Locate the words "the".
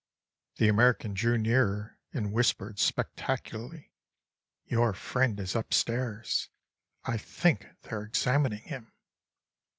0.55-0.67